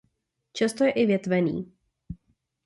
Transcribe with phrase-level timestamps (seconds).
[0.53, 1.73] Často je i větvený.